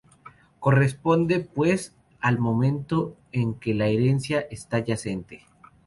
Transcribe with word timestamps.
Corresponde, 0.59 1.41
pues, 1.41 1.93
al 2.21 2.39
momento 2.39 3.17
en 3.31 3.53
que 3.53 3.75
la 3.75 3.85
herencia 3.85 4.39
está 4.49 4.79
yacente. 4.79 5.45